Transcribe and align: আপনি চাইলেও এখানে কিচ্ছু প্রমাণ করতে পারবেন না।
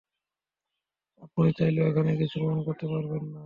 আপনি 1.21 1.49
চাইলেও 1.57 1.89
এখানে 1.89 2.11
কিচ্ছু 2.19 2.37
প্রমাণ 2.39 2.59
করতে 2.67 2.85
পারবেন 2.91 3.23
না। 3.25 3.39